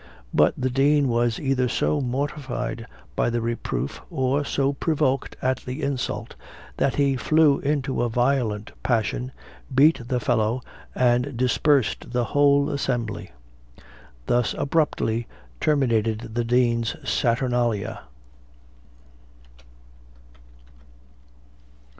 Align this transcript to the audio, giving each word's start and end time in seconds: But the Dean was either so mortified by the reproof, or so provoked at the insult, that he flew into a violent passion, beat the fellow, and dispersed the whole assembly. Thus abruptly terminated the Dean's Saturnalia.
But 0.33 0.55
the 0.57 0.71
Dean 0.71 1.09
was 1.09 1.39
either 1.39 1.69
so 1.69 2.01
mortified 2.01 2.87
by 3.15 3.29
the 3.29 3.39
reproof, 3.39 4.01
or 4.09 4.43
so 4.43 4.73
provoked 4.73 5.35
at 5.43 5.57
the 5.59 5.83
insult, 5.83 6.33
that 6.77 6.95
he 6.95 7.15
flew 7.15 7.59
into 7.59 8.01
a 8.01 8.09
violent 8.09 8.71
passion, 8.81 9.31
beat 9.71 10.07
the 10.07 10.19
fellow, 10.19 10.63
and 10.95 11.37
dispersed 11.37 12.13
the 12.13 12.23
whole 12.23 12.71
assembly. 12.71 13.29
Thus 14.25 14.55
abruptly 14.57 15.27
terminated 15.59 16.33
the 16.33 16.45
Dean's 16.45 16.95
Saturnalia. 17.07 18.01